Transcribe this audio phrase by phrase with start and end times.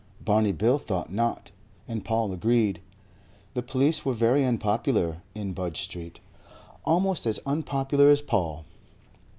[0.19, 1.51] Barney Bill thought not,
[1.87, 2.81] and Paul agreed.
[3.53, 6.19] The police were very unpopular in Budge Street
[6.83, 8.65] almost as unpopular as Paul.